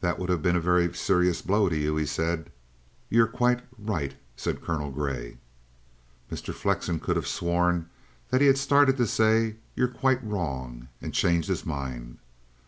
"That 0.00 0.18
would 0.18 0.30
have 0.30 0.42
been 0.42 0.56
a 0.56 0.60
very 0.60 0.92
serious 0.94 1.40
blow 1.40 1.68
to 1.68 1.76
you," 1.76 1.96
he 1.96 2.06
said. 2.06 2.50
"You're 3.08 3.28
quite 3.28 3.60
right," 3.78 4.16
said 4.34 4.60
Colonel 4.60 4.90
Grey. 4.90 5.38
Mr. 6.28 6.52
Flexen 6.52 6.98
could 6.98 7.14
have 7.14 7.28
sworn 7.28 7.88
that 8.30 8.40
he 8.40 8.48
had 8.48 8.58
started 8.58 8.96
to 8.96 9.06
say: 9.06 9.54
"You're 9.76 9.86
quite 9.86 10.20
wrong," 10.26 10.88
and 11.00 11.14
changed 11.14 11.46
his 11.46 11.64
mind. 11.64 12.18